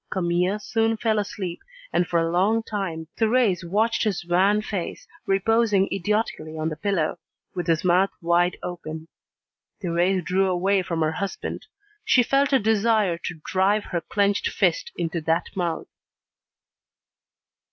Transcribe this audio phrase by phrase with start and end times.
[0.09, 1.61] Camille soon fell asleep,
[1.93, 7.19] and for a long time Thérèse watched his wan face reposing idiotically on the pillow,
[7.53, 9.09] with his mouth wide open.
[9.83, 11.67] Thérèse drew away from her husband.
[12.03, 15.85] She felt a desire to drive her clenched fist into that mouth.